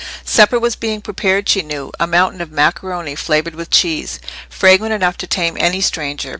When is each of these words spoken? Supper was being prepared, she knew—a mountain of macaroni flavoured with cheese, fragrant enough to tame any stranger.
Supper 0.25 0.57
was 0.59 0.75
being 0.75 1.01
prepared, 1.03 1.47
she 1.47 1.61
knew—a 1.61 2.07
mountain 2.07 2.41
of 2.41 2.51
macaroni 2.51 3.13
flavoured 3.13 3.53
with 3.53 3.69
cheese, 3.69 4.19
fragrant 4.49 4.95
enough 4.95 5.15
to 5.17 5.27
tame 5.27 5.55
any 5.59 5.79
stranger. 5.79 6.29